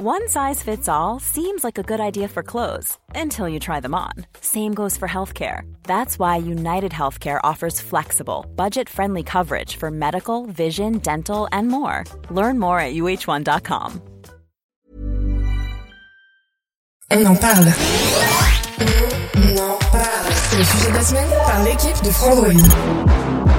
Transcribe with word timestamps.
One 0.00 0.28
size 0.28 0.62
fits 0.62 0.88
all 0.88 1.18
seems 1.18 1.64
like 1.64 1.76
a 1.76 1.82
good 1.82 1.98
idea 1.98 2.28
for 2.28 2.44
clothes 2.44 2.96
until 3.16 3.48
you 3.48 3.58
try 3.58 3.80
them 3.80 3.96
on. 3.96 4.12
Same 4.40 4.72
goes 4.72 4.96
for 4.96 5.08
healthcare. 5.08 5.62
That's 5.82 6.20
why 6.20 6.36
United 6.36 6.92
Healthcare 6.92 7.40
offers 7.42 7.80
flexible, 7.80 8.46
budget 8.54 8.88
friendly 8.88 9.24
coverage 9.24 9.74
for 9.74 9.90
medical, 9.90 10.46
vision, 10.46 10.98
dental, 10.98 11.48
and 11.50 11.66
more. 11.66 12.04
Learn 12.30 12.60
more 12.60 12.78
at 12.78 12.94
uh1.com. 12.94 14.00
On 17.10 17.26
en 17.26 17.36
parle. 17.36 17.66
On 19.34 19.58
en 19.58 19.78
parle. 19.90 20.32
C'est 20.32 20.58
le 20.58 20.64
sujet 20.64 20.90
de 20.90 20.94
la 20.94 21.02
semaine 21.02 21.30
par 21.44 21.64
l'équipe 21.64 22.04
de 22.04 22.10
Frandroid. 22.10 23.57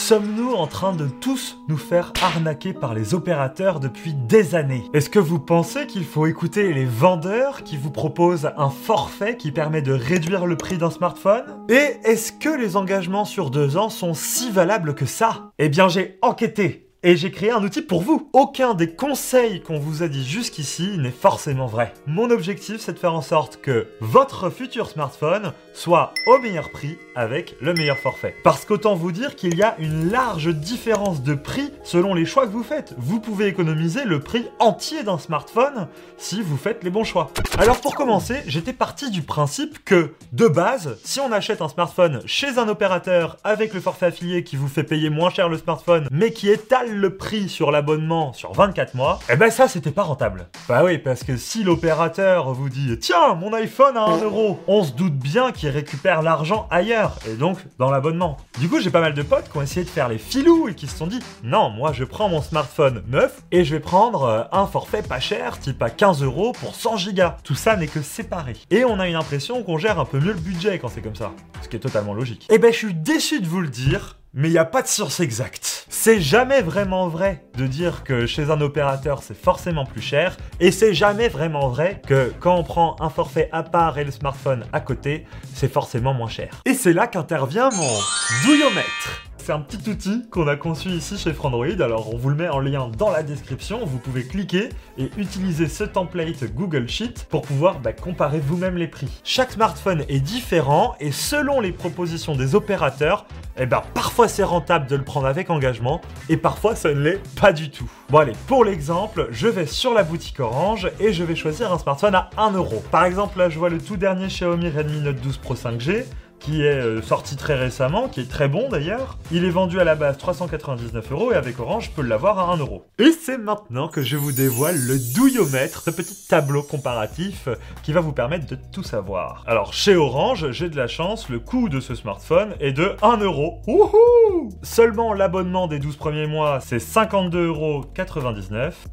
Sommes-nous 0.00 0.54
en 0.54 0.66
train 0.66 0.92
de 0.92 1.06
tous 1.06 1.58
nous 1.68 1.76
faire 1.76 2.12
arnaquer 2.20 2.72
par 2.72 2.94
les 2.94 3.14
opérateurs 3.14 3.80
depuis 3.80 4.14
des 4.14 4.54
années? 4.56 4.82
Est-ce 4.92 5.10
que 5.10 5.20
vous 5.20 5.38
pensez 5.38 5.86
qu'il 5.86 6.04
faut 6.04 6.26
écouter 6.26 6.72
les 6.72 6.86
vendeurs 6.86 7.62
qui 7.62 7.76
vous 7.76 7.90
proposent 7.92 8.50
un 8.56 8.70
forfait 8.70 9.36
qui 9.36 9.52
permet 9.52 9.82
de 9.82 9.92
réduire 9.92 10.46
le 10.46 10.56
prix 10.56 10.78
d'un 10.78 10.90
smartphone? 10.90 11.44
Et 11.68 11.98
est-ce 12.02 12.32
que 12.32 12.48
les 12.48 12.76
engagements 12.76 13.26
sur 13.26 13.50
deux 13.50 13.76
ans 13.76 13.90
sont 13.90 14.14
si 14.14 14.50
valables 14.50 14.94
que 14.94 15.06
ça? 15.06 15.52
Eh 15.58 15.68
bien 15.68 15.88
j'ai 15.88 16.18
enquêté 16.22 16.89
et 17.02 17.16
j'ai 17.16 17.30
créé 17.30 17.50
un 17.50 17.62
outil 17.62 17.80
pour 17.80 18.02
vous. 18.02 18.28
Aucun 18.32 18.74
des 18.74 18.90
conseils 18.90 19.62
qu'on 19.62 19.78
vous 19.78 20.02
a 20.02 20.08
dit 20.08 20.26
jusqu'ici 20.26 20.98
n'est 20.98 21.10
forcément 21.10 21.66
vrai. 21.66 21.94
Mon 22.06 22.30
objectif, 22.30 22.78
c'est 22.80 22.92
de 22.92 22.98
faire 22.98 23.14
en 23.14 23.22
sorte 23.22 23.60
que 23.62 23.88
votre 24.00 24.50
futur 24.50 24.90
smartphone 24.90 25.52
soit 25.72 26.12
au 26.26 26.38
meilleur 26.38 26.70
prix 26.70 26.98
avec 27.14 27.56
le 27.60 27.72
meilleur 27.72 27.96
forfait. 27.96 28.34
Parce 28.44 28.64
qu'autant 28.64 28.94
vous 28.94 29.12
dire 29.12 29.34
qu'il 29.34 29.56
y 29.56 29.62
a 29.62 29.76
une 29.78 30.10
large 30.10 30.54
différence 30.54 31.22
de 31.22 31.34
prix 31.34 31.70
selon 31.84 32.12
les 32.12 32.26
choix 32.26 32.46
que 32.46 32.52
vous 32.52 32.62
faites. 32.62 32.94
Vous 32.98 33.20
pouvez 33.20 33.46
économiser 33.46 34.04
le 34.04 34.20
prix 34.20 34.46
entier 34.58 35.02
d'un 35.02 35.18
smartphone 35.18 35.88
si 36.18 36.42
vous 36.42 36.56
faites 36.58 36.84
les 36.84 36.90
bons 36.90 37.04
choix. 37.04 37.30
Alors 37.58 37.80
pour 37.80 37.94
commencer, 37.94 38.42
j'étais 38.46 38.72
parti 38.74 39.10
du 39.10 39.22
principe 39.22 39.84
que, 39.84 40.12
de 40.32 40.48
base, 40.48 40.98
si 41.02 41.20
on 41.20 41.32
achète 41.32 41.62
un 41.62 41.68
smartphone 41.68 42.20
chez 42.26 42.58
un 42.58 42.68
opérateur 42.68 43.38
avec 43.42 43.72
le 43.72 43.80
forfait 43.80 44.06
affilié 44.06 44.44
qui 44.44 44.56
vous 44.56 44.68
fait 44.68 44.84
payer 44.84 45.08
moins 45.08 45.30
cher 45.30 45.48
le 45.48 45.56
smartphone, 45.56 46.06
mais 46.10 46.32
qui 46.32 46.50
étale 46.50 46.89
le 46.94 47.16
prix 47.16 47.48
sur 47.48 47.70
l'abonnement 47.70 48.32
sur 48.32 48.52
24 48.52 48.94
mois, 48.94 49.18
eh 49.28 49.36
ben 49.36 49.50
ça 49.50 49.68
c'était 49.68 49.90
pas 49.90 50.02
rentable. 50.02 50.48
Bah 50.68 50.82
oui, 50.84 50.98
parce 50.98 51.24
que 51.24 51.36
si 51.36 51.64
l'opérateur 51.64 52.52
vous 52.52 52.68
dit 52.68 52.98
tiens 52.98 53.34
mon 53.34 53.52
iPhone 53.52 53.96
à 53.96 54.04
1 54.04 54.22
euro, 54.22 54.60
on 54.66 54.84
se 54.84 54.92
doute 54.92 55.16
bien 55.16 55.52
qu'il 55.52 55.68
récupère 55.70 56.22
l'argent 56.22 56.66
ailleurs, 56.70 57.18
et 57.28 57.34
donc 57.34 57.58
dans 57.78 57.90
l'abonnement. 57.90 58.36
Du 58.58 58.68
coup 58.68 58.80
j'ai 58.80 58.90
pas 58.90 59.00
mal 59.00 59.14
de 59.14 59.22
potes 59.22 59.50
qui 59.50 59.56
ont 59.58 59.62
essayé 59.62 59.84
de 59.84 59.90
faire 59.90 60.08
les 60.08 60.18
filous 60.18 60.68
et 60.68 60.74
qui 60.74 60.86
se 60.86 60.96
sont 60.96 61.06
dit 61.06 61.20
non 61.42 61.70
moi 61.70 61.92
je 61.92 62.04
prends 62.04 62.28
mon 62.28 62.42
smartphone 62.42 63.02
neuf 63.08 63.42
et 63.52 63.64
je 63.64 63.74
vais 63.74 63.80
prendre 63.80 64.22
euh, 64.24 64.42
un 64.52 64.66
forfait 64.66 65.02
pas 65.02 65.20
cher 65.20 65.58
type 65.58 65.82
à 65.82 65.90
15 65.90 66.22
euros 66.22 66.52
pour 66.52 66.74
100 66.74 66.96
gigas. 66.96 67.36
Tout 67.44 67.54
ça 67.54 67.76
n'est 67.76 67.86
que 67.86 68.02
séparé. 68.02 68.54
Et 68.70 68.84
on 68.84 68.98
a 69.00 69.08
une 69.08 69.16
impression 69.16 69.62
qu'on 69.62 69.78
gère 69.78 69.98
un 69.98 70.04
peu 70.04 70.18
mieux 70.18 70.32
le 70.32 70.40
budget 70.40 70.78
quand 70.78 70.88
c'est 70.88 71.02
comme 71.02 71.16
ça. 71.16 71.32
Ce 71.62 71.68
qui 71.68 71.76
est 71.76 71.80
totalement 71.80 72.14
logique. 72.14 72.46
Et 72.50 72.58
ben 72.58 72.72
je 72.72 72.78
suis 72.78 72.94
déçu 72.94 73.40
de 73.40 73.46
vous 73.46 73.60
le 73.60 73.68
dire, 73.68 74.16
mais 74.32 74.48
il 74.48 74.52
n'y 74.52 74.58
a 74.58 74.64
pas 74.64 74.82
de 74.82 74.86
source 74.86 75.20
exacte. 75.20 75.86
C'est 75.88 76.20
jamais 76.20 76.62
vraiment 76.62 77.08
vrai 77.08 77.44
de 77.56 77.66
dire 77.66 78.04
que 78.04 78.26
chez 78.26 78.50
un 78.50 78.60
opérateur 78.60 79.22
c'est 79.22 79.36
forcément 79.36 79.84
plus 79.84 80.00
cher, 80.00 80.36
et 80.60 80.70
c'est 80.70 80.94
jamais 80.94 81.28
vraiment 81.28 81.68
vrai 81.68 82.00
que 82.06 82.32
quand 82.40 82.56
on 82.56 82.62
prend 82.62 82.96
un 83.00 83.10
forfait 83.10 83.48
à 83.52 83.62
part 83.62 83.98
et 83.98 84.04
le 84.04 84.10
smartphone 84.10 84.64
à 84.72 84.80
côté, 84.80 85.26
c'est 85.54 85.72
forcément 85.72 86.14
moins 86.14 86.28
cher. 86.28 86.62
Et 86.64 86.74
c'est 86.74 86.92
là 86.92 87.06
qu'intervient 87.06 87.70
mon 87.70 87.98
douillomètre. 88.44 89.29
Un 89.50 89.58
petit 89.58 89.90
outil 89.90 90.28
qu'on 90.30 90.46
a 90.46 90.54
conçu 90.54 90.90
ici 90.90 91.18
chez 91.18 91.32
Frandroid, 91.32 91.80
alors 91.80 92.14
on 92.14 92.16
vous 92.16 92.28
le 92.28 92.36
met 92.36 92.48
en 92.48 92.60
lien 92.60 92.88
dans 92.96 93.10
la 93.10 93.24
description, 93.24 93.84
vous 93.84 93.98
pouvez 93.98 94.22
cliquer 94.22 94.68
et 94.96 95.10
utiliser 95.16 95.66
ce 95.66 95.82
template 95.82 96.44
Google 96.54 96.88
Sheet 96.88 97.26
pour 97.28 97.42
pouvoir 97.42 97.80
bah, 97.80 97.92
comparer 97.92 98.38
vous-même 98.38 98.76
les 98.76 98.86
prix. 98.86 99.08
Chaque 99.24 99.50
smartphone 99.50 100.04
est 100.08 100.20
différent 100.20 100.94
et 101.00 101.10
selon 101.10 101.60
les 101.60 101.72
propositions 101.72 102.36
des 102.36 102.54
opérateurs, 102.54 103.26
eh 103.56 103.66
ben, 103.66 103.82
parfois 103.92 104.28
c'est 104.28 104.44
rentable 104.44 104.86
de 104.86 104.94
le 104.94 105.02
prendre 105.02 105.26
avec 105.26 105.50
engagement 105.50 106.00
et 106.28 106.36
parfois 106.36 106.76
ça 106.76 106.94
ne 106.94 107.00
l'est 107.00 107.20
pas 107.40 107.52
du 107.52 107.70
tout. 107.70 107.90
Bon 108.08 108.18
allez, 108.18 108.34
pour 108.46 108.64
l'exemple, 108.64 109.26
je 109.32 109.48
vais 109.48 109.66
sur 109.66 109.94
la 109.94 110.04
boutique 110.04 110.38
Orange 110.38 110.88
et 111.00 111.12
je 111.12 111.24
vais 111.24 111.34
choisir 111.34 111.72
un 111.72 111.78
smartphone 111.78 112.14
à 112.14 112.30
1 112.36 112.52
euro. 112.52 112.84
Par 112.92 113.04
exemple 113.04 113.38
là 113.38 113.48
je 113.48 113.58
vois 113.58 113.68
le 113.68 113.78
tout 113.78 113.96
dernier 113.96 114.28
Xiaomi 114.28 114.68
Redmi 114.68 115.00
Note 115.00 115.20
12 115.20 115.38
Pro 115.38 115.54
5G 115.56 116.04
qui 116.40 116.62
est 116.62 116.80
euh, 116.80 117.02
sorti 117.02 117.36
très 117.36 117.54
récemment, 117.54 118.08
qui 118.08 118.20
est 118.20 118.30
très 118.30 118.48
bon 118.48 118.68
d'ailleurs. 118.68 119.18
Il 119.30 119.44
est 119.44 119.50
vendu 119.50 119.78
à 119.78 119.84
la 119.84 119.94
base 119.94 120.18
399 120.18 121.12
euros 121.12 121.32
et 121.32 121.36
avec 121.36 121.60
Orange, 121.60 121.86
je 121.86 121.90
peux 121.90 122.02
l'avoir 122.02 122.38
à 122.38 122.52
1 122.54 122.56
euro. 122.56 122.86
Et 122.98 123.12
c'est 123.12 123.38
maintenant 123.38 123.88
que 123.88 124.02
je 124.02 124.16
vous 124.16 124.32
dévoile 124.32 124.76
le 124.76 124.98
douillomètre, 125.14 125.82
ce 125.82 125.90
petit 125.90 126.26
tableau 126.28 126.62
comparatif 126.62 127.48
qui 127.82 127.92
va 127.92 128.00
vous 128.00 128.12
permettre 128.12 128.46
de 128.46 128.56
tout 128.72 128.82
savoir. 128.82 129.44
Alors 129.46 129.72
chez 129.72 129.94
Orange, 129.94 130.50
j'ai 130.50 130.68
de 130.68 130.76
la 130.76 130.86
chance, 130.86 131.28
le 131.28 131.38
coût 131.38 131.68
de 131.68 131.80
ce 131.80 131.94
smartphone 131.94 132.54
est 132.60 132.72
de 132.72 132.96
1 133.02 133.18
euro. 133.18 133.60
Wouhou 133.66 134.48
Seulement 134.62 135.12
l'abonnement 135.12 135.66
des 135.66 135.78
12 135.78 135.96
premiers 135.96 136.26
mois, 136.26 136.60
c'est 136.60 136.78
52,99 136.78 137.36
euros. 137.46 137.84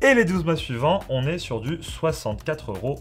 Et 0.02 0.13
les 0.13 0.25
12 0.25 0.46
mois 0.46 0.56
suivants, 0.56 1.00
on 1.09 1.25
est 1.25 1.38
sur 1.38 1.62
du 1.62 1.78
64,99 1.78 2.68
euros. 2.68 3.00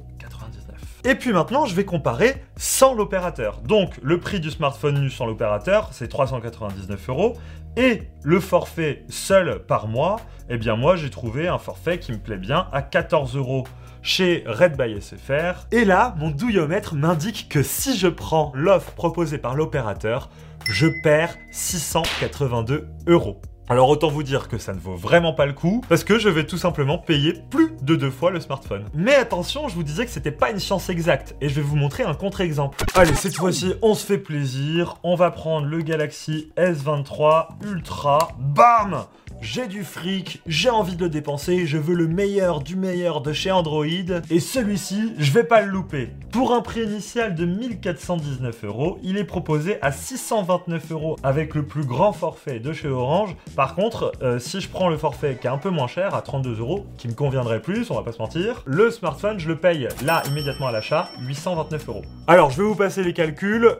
Et 1.08 1.14
puis 1.14 1.32
maintenant, 1.32 1.66
je 1.66 1.74
vais 1.76 1.84
comparer 1.84 2.42
sans 2.56 2.92
l'opérateur. 2.92 3.60
Donc, 3.60 3.92
le 4.02 4.18
prix 4.18 4.40
du 4.40 4.50
smartphone 4.50 5.00
nu 5.00 5.08
sans 5.08 5.24
l'opérateur, 5.24 5.90
c'est 5.92 6.08
399 6.08 7.08
euros. 7.10 7.34
Et 7.76 8.02
le 8.24 8.40
forfait 8.40 9.04
seul 9.08 9.60
par 9.68 9.86
mois, 9.86 10.16
eh 10.48 10.58
bien 10.58 10.74
moi, 10.74 10.96
j'ai 10.96 11.08
trouvé 11.08 11.46
un 11.46 11.58
forfait 11.58 12.00
qui 12.00 12.10
me 12.10 12.18
plaît 12.18 12.38
bien 12.38 12.66
à 12.72 12.82
14 12.82 13.36
euros 13.36 13.62
chez 14.02 14.42
Red 14.48 14.76
by 14.76 15.00
SFR. 15.00 15.68
Et 15.70 15.84
là, 15.84 16.16
mon 16.18 16.30
douillomètre 16.30 16.96
m'indique 16.96 17.46
que 17.48 17.62
si 17.62 17.96
je 17.96 18.08
prends 18.08 18.50
l'offre 18.56 18.90
proposée 18.90 19.38
par 19.38 19.54
l'opérateur, 19.54 20.28
je 20.68 20.88
perds 21.04 21.36
682 21.52 22.88
euros. 23.06 23.40
Alors 23.68 23.88
autant 23.88 24.08
vous 24.08 24.22
dire 24.22 24.46
que 24.46 24.58
ça 24.58 24.72
ne 24.74 24.78
vaut 24.78 24.94
vraiment 24.94 25.32
pas 25.32 25.44
le 25.44 25.52
coup, 25.52 25.82
parce 25.88 26.04
que 26.04 26.20
je 26.20 26.28
vais 26.28 26.46
tout 26.46 26.56
simplement 26.56 26.98
payer 26.98 27.34
plus 27.50 27.72
de 27.82 27.96
deux 27.96 28.12
fois 28.12 28.30
le 28.30 28.38
smartphone. 28.38 28.84
Mais 28.94 29.16
attention, 29.16 29.68
je 29.68 29.74
vous 29.74 29.82
disais 29.82 30.04
que 30.04 30.12
c'était 30.12 30.30
pas 30.30 30.52
une 30.52 30.60
science 30.60 30.88
exacte, 30.88 31.34
et 31.40 31.48
je 31.48 31.56
vais 31.56 31.62
vous 31.62 31.74
montrer 31.74 32.04
un 32.04 32.14
contre-exemple. 32.14 32.84
Allez, 32.94 33.14
cette 33.16 33.34
fois-ci, 33.34 33.74
on 33.82 33.94
se 33.94 34.06
fait 34.06 34.18
plaisir, 34.18 34.98
on 35.02 35.16
va 35.16 35.32
prendre 35.32 35.66
le 35.66 35.82
Galaxy 35.82 36.52
S23 36.56 37.48
Ultra, 37.64 38.36
bam 38.38 39.06
j'ai 39.46 39.68
du 39.68 39.84
fric, 39.84 40.42
j'ai 40.46 40.70
envie 40.70 40.96
de 40.96 41.04
le 41.04 41.08
dépenser, 41.08 41.66
je 41.66 41.78
veux 41.78 41.94
le 41.94 42.08
meilleur 42.08 42.60
du 42.60 42.74
meilleur 42.74 43.20
de 43.20 43.32
chez 43.32 43.52
Android, 43.52 43.86
et 43.86 44.40
celui-ci, 44.40 45.12
je 45.18 45.30
vais 45.30 45.44
pas 45.44 45.62
le 45.62 45.70
louper. 45.70 46.10
Pour 46.32 46.52
un 46.52 46.62
prix 46.62 46.82
initial 46.82 47.36
de 47.36 47.46
1419 47.46 48.64
euros, 48.64 48.98
il 49.04 49.16
est 49.16 49.24
proposé 49.24 49.80
à 49.82 49.92
629 49.92 50.90
euros 50.90 51.16
avec 51.22 51.54
le 51.54 51.62
plus 51.62 51.84
grand 51.84 52.12
forfait 52.12 52.58
de 52.58 52.72
chez 52.72 52.88
Orange. 52.88 53.36
Par 53.54 53.76
contre, 53.76 54.10
euh, 54.20 54.40
si 54.40 54.60
je 54.60 54.68
prends 54.68 54.88
le 54.88 54.98
forfait 54.98 55.38
qui 55.40 55.46
est 55.46 55.50
un 55.50 55.58
peu 55.58 55.70
moins 55.70 55.86
cher, 55.86 56.16
à 56.16 56.22
32 56.22 56.58
euros, 56.58 56.84
qui 56.98 57.06
me 57.06 57.14
conviendrait 57.14 57.62
plus, 57.62 57.88
on 57.92 57.94
va 57.94 58.02
pas 58.02 58.12
se 58.12 58.18
mentir, 58.18 58.64
le 58.66 58.90
smartphone, 58.90 59.38
je 59.38 59.46
le 59.46 59.56
paye 59.56 59.86
là 60.04 60.24
immédiatement 60.28 60.66
à 60.66 60.72
l'achat, 60.72 61.08
829 61.20 61.88
euros. 61.88 62.02
Alors, 62.26 62.50
je 62.50 62.56
vais 62.56 62.68
vous 62.68 62.74
passer 62.74 63.04
les 63.04 63.12
calculs. 63.12 63.76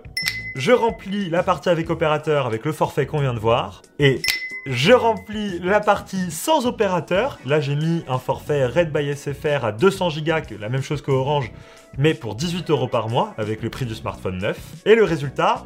Je 0.54 0.72
remplis 0.72 1.28
la 1.28 1.42
partie 1.42 1.68
avec 1.68 1.90
opérateur 1.90 2.46
avec 2.46 2.64
le 2.64 2.72
forfait 2.72 3.04
qu'on 3.04 3.18
vient 3.18 3.34
de 3.34 3.40
voir, 3.40 3.82
et 3.98 4.22
je 4.66 4.92
remplis 4.92 5.60
la 5.60 5.80
partie 5.80 6.30
sans 6.30 6.66
opérateur. 6.66 7.38
Là, 7.46 7.60
j'ai 7.60 7.76
mis 7.76 8.04
un 8.08 8.18
forfait 8.18 8.66
Red 8.66 8.92
by 8.92 9.14
SFR 9.14 9.64
à 9.64 9.72
200 9.72 10.08
Go, 10.24 10.56
la 10.60 10.68
même 10.68 10.82
chose 10.82 11.02
que 11.02 11.10
Orange, 11.10 11.52
mais 11.98 12.14
pour 12.14 12.34
18 12.34 12.68
euros 12.70 12.88
par 12.88 13.08
mois, 13.08 13.34
avec 13.38 13.62
le 13.62 13.70
prix 13.70 13.86
du 13.86 13.94
smartphone 13.94 14.38
neuf. 14.38 14.58
Et 14.84 14.94
le 14.94 15.04
résultat, 15.04 15.64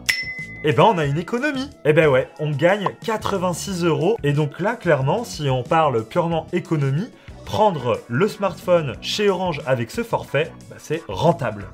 eh 0.65 0.73
ben 0.73 0.85
on 0.85 0.99
a 0.99 1.07
une 1.07 1.19
économie. 1.19 1.71
Eh 1.85 1.93
ben 1.93 2.09
ouais, 2.09 2.29
on 2.39 2.51
gagne 2.51 2.89
86 3.05 3.85
euros. 3.85 4.17
Et 4.23 4.33
donc 4.33 4.61
là, 4.61 4.77
clairement, 4.77 5.25
si 5.25 5.49
on 5.49 5.63
parle 5.63 6.05
purement 6.05 6.47
économie, 6.53 7.09
prendre 7.47 7.99
le 8.09 8.29
smartphone 8.29 8.95
chez 9.01 9.31
Orange 9.31 9.63
avec 9.67 9.91
ce 9.91 10.03
forfait, 10.03 10.53
bah, 10.69 10.77
c'est 10.79 11.03
rentable. 11.09 11.67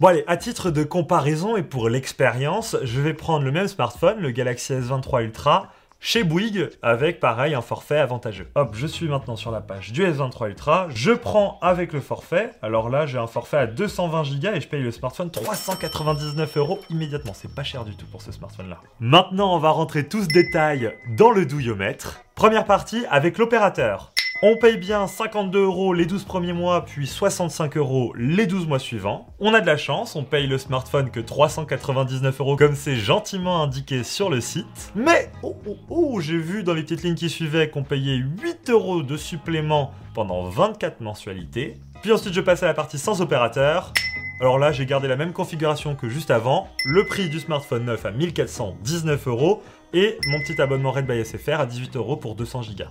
Bon 0.00 0.08
allez, 0.08 0.24
à 0.26 0.36
titre 0.36 0.72
de 0.72 0.82
comparaison 0.82 1.56
et 1.56 1.62
pour 1.62 1.88
l'expérience, 1.88 2.76
je 2.82 3.00
vais 3.00 3.14
prendre 3.14 3.44
le 3.44 3.52
même 3.52 3.68
smartphone, 3.68 4.18
le 4.18 4.32
Galaxy 4.32 4.72
S23 4.72 5.22
Ultra, 5.22 5.70
chez 6.00 6.24
Bouygues 6.24 6.70
avec 6.82 7.20
pareil 7.20 7.54
un 7.54 7.60
forfait 7.60 7.98
avantageux. 7.98 8.50
Hop, 8.56 8.74
je 8.74 8.88
suis 8.88 9.06
maintenant 9.06 9.36
sur 9.36 9.52
la 9.52 9.60
page 9.60 9.92
du 9.92 10.04
S23 10.04 10.48
Ultra, 10.48 10.88
je 10.90 11.12
prends 11.12 11.60
avec 11.62 11.92
le 11.92 12.00
forfait, 12.00 12.50
alors 12.60 12.90
là 12.90 13.06
j'ai 13.06 13.18
un 13.18 13.28
forfait 13.28 13.56
à 13.56 13.66
220 13.68 14.22
Go 14.40 14.48
et 14.52 14.60
je 14.60 14.66
paye 14.66 14.82
le 14.82 14.90
smartphone 14.90 15.30
399 15.30 16.56
euros 16.56 16.80
immédiatement, 16.90 17.32
c'est 17.32 17.54
pas 17.54 17.62
cher 17.62 17.84
du 17.84 17.94
tout 17.94 18.06
pour 18.06 18.20
ce 18.20 18.32
smartphone 18.32 18.70
là. 18.70 18.80
Maintenant 18.98 19.54
on 19.54 19.58
va 19.58 19.70
rentrer 19.70 20.08
tout 20.08 20.24
ce 20.24 20.28
détail 20.28 20.92
dans 21.16 21.30
le 21.30 21.46
douillomètre. 21.46 22.20
Première 22.34 22.64
partie 22.64 23.06
avec 23.10 23.38
l'opérateur. 23.38 24.13
On 24.46 24.58
paye 24.58 24.76
bien 24.76 25.06
52 25.06 25.58
euros 25.58 25.94
les 25.94 26.04
12 26.04 26.24
premiers 26.24 26.52
mois, 26.52 26.84
puis 26.84 27.06
65 27.06 27.78
euros 27.78 28.12
les 28.14 28.46
12 28.46 28.66
mois 28.66 28.78
suivants. 28.78 29.26
On 29.40 29.54
a 29.54 29.62
de 29.62 29.66
la 29.66 29.78
chance, 29.78 30.16
on 30.16 30.22
paye 30.22 30.46
le 30.46 30.58
smartphone 30.58 31.10
que 31.10 31.18
399 31.18 32.40
euros 32.40 32.54
comme 32.54 32.74
c'est 32.74 32.96
gentiment 32.96 33.62
indiqué 33.62 34.04
sur 34.04 34.28
le 34.28 34.42
site. 34.42 34.92
Mais, 34.94 35.30
oh 35.42 35.56
oh 35.66 35.76
oh, 35.88 36.20
j'ai 36.20 36.36
vu 36.36 36.62
dans 36.62 36.74
les 36.74 36.82
petites 36.82 37.04
lignes 37.04 37.14
qui 37.14 37.30
suivaient 37.30 37.70
qu'on 37.70 37.84
payait 37.84 38.16
8 38.16 38.68
euros 38.68 39.02
de 39.02 39.16
supplément 39.16 39.92
pendant 40.12 40.42
24 40.42 41.00
mensualités. 41.00 41.78
Puis 42.02 42.12
ensuite 42.12 42.34
je 42.34 42.42
passe 42.42 42.62
à 42.62 42.66
la 42.66 42.74
partie 42.74 42.98
sans 42.98 43.22
opérateur. 43.22 43.94
Alors 44.42 44.58
là, 44.58 44.72
j'ai 44.72 44.84
gardé 44.84 45.08
la 45.08 45.16
même 45.16 45.32
configuration 45.32 45.94
que 45.94 46.10
juste 46.10 46.30
avant. 46.30 46.68
Le 46.84 47.06
prix 47.06 47.30
du 47.30 47.40
smartphone 47.40 47.86
neuf 47.86 48.04
à 48.04 48.10
1419 48.10 49.26
euros 49.26 49.62
et 49.94 50.18
mon 50.26 50.38
petit 50.40 50.60
abonnement 50.60 50.90
Red 50.90 51.06
by 51.06 51.24
SFR 51.24 51.60
à 51.60 51.64
18 51.64 51.96
euros 51.96 52.18
pour 52.18 52.34
200 52.34 52.60
Go. 52.76 52.84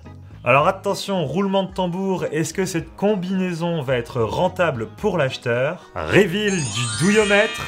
Alors 0.46 0.68
attention, 0.68 1.26
roulement 1.26 1.64
de 1.64 1.72
tambour, 1.72 2.26
est-ce 2.34 2.54
que 2.54 2.66
cette 2.66 2.98
combinaison 2.98 3.82
va 3.82 3.96
être 3.96 4.22
rentable 4.22 4.88
pour 4.98 5.18
l'acheteur? 5.18 5.90
Reveal 5.96 6.52
du 6.52 6.82
douillomètre 7.00 7.62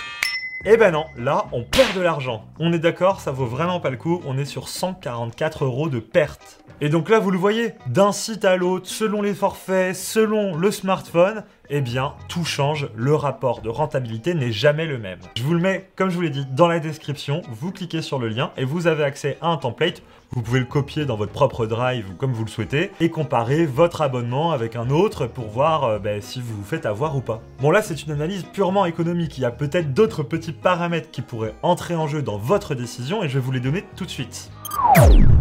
eh 0.67 0.77
ben 0.77 0.89
non, 0.89 1.05
là 1.15 1.45
on 1.51 1.61
perd 1.61 1.95
de 1.95 2.01
l'argent. 2.01 2.43
On 2.57 2.73
est 2.73 2.79
d'accord, 2.79 3.21
ça 3.21 3.31
vaut 3.31 3.45
vraiment 3.45 3.79
pas 3.79 3.91
le 3.91 3.97
coup, 3.97 4.23
on 4.25 4.35
est 4.35 4.45
sur 4.45 4.67
144 4.67 5.63
euros 5.63 5.89
de 5.89 5.99
perte. 5.99 6.59
Et 6.81 6.89
donc 6.89 7.09
là 7.09 7.19
vous 7.19 7.29
le 7.29 7.37
voyez, 7.37 7.75
d'un 7.85 8.11
site 8.11 8.45
à 8.45 8.55
l'autre, 8.55 8.87
selon 8.87 9.21
les 9.21 9.35
forfaits, 9.35 9.95
selon 9.95 10.55
le 10.55 10.71
smartphone, 10.71 11.43
eh 11.69 11.81
bien, 11.81 12.13
tout 12.27 12.45
change, 12.45 12.89
le 12.95 13.15
rapport 13.15 13.61
de 13.61 13.69
rentabilité 13.69 14.33
n'est 14.33 14.51
jamais 14.51 14.85
le 14.85 14.97
même. 14.97 15.19
Je 15.35 15.43
vous 15.43 15.53
le 15.53 15.59
mets, 15.59 15.89
comme 15.95 16.09
je 16.09 16.15
vous 16.15 16.21
l'ai 16.21 16.29
dit, 16.29 16.45
dans 16.51 16.67
la 16.67 16.79
description, 16.79 17.41
vous 17.49 17.71
cliquez 17.71 18.01
sur 18.01 18.19
le 18.19 18.27
lien 18.27 18.51
et 18.57 18.65
vous 18.65 18.87
avez 18.87 19.03
accès 19.03 19.37
à 19.41 19.47
un 19.47 19.57
template. 19.57 20.01
Vous 20.31 20.41
pouvez 20.41 20.59
le 20.59 20.65
copier 20.65 21.05
dans 21.05 21.15
votre 21.15 21.31
propre 21.31 21.65
drive 21.65 22.09
ou 22.09 22.15
comme 22.15 22.33
vous 22.33 22.43
le 22.43 22.49
souhaitez 22.49 22.91
et 22.99 23.09
comparer 23.09 23.65
votre 23.65 24.01
abonnement 24.01 24.51
avec 24.51 24.75
un 24.75 24.89
autre 24.89 25.27
pour 25.27 25.47
voir 25.47 25.83
euh, 25.83 25.99
ben, 25.99 26.21
si 26.21 26.41
vous 26.41 26.55
vous 26.55 26.63
faites 26.63 26.85
avoir 26.85 27.15
ou 27.15 27.21
pas. 27.21 27.41
Bon 27.61 27.71
là 27.71 27.81
c'est 27.81 28.03
une 28.03 28.11
analyse 28.11 28.43
purement 28.43 28.85
économique, 28.85 29.37
il 29.37 29.41
y 29.41 29.45
a 29.45 29.51
peut-être 29.51 29.93
d'autres 29.93 30.23
petits 30.23 30.51
paramètres 30.51 31.11
qui 31.11 31.21
pourraient 31.21 31.53
entrer 31.61 31.95
en 31.95 32.07
jeu 32.07 32.21
dans 32.21 32.37
votre 32.37 32.75
décision 32.75 33.23
et 33.23 33.29
je 33.29 33.35
vais 33.35 33.45
vous 33.45 33.51
les 33.51 33.59
donner 33.59 33.85
tout 33.95 34.05
de 34.05 34.09
suite. 34.09 34.51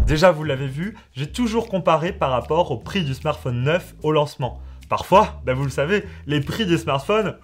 Déjà 0.07 0.31
vous 0.31 0.45
l'avez 0.45 0.69
vu, 0.69 0.97
j'ai 1.13 1.27
toujours 1.27 1.69
comparé 1.69 2.13
par 2.13 2.31
rapport 2.31 2.71
au 2.71 2.77
prix 2.77 3.05
du 3.05 3.15
smartphone 3.15 3.63
neuf 3.63 3.95
au 4.03 4.13
lancement. 4.13 4.61
Parfois, 4.89 5.41
ben 5.45 5.55
vous 5.55 5.65
le 5.65 5.71
savez, 5.71 6.05
les 6.27 6.41
prix 6.41 6.67
des 6.67 6.79
smartphones, 6.79 7.37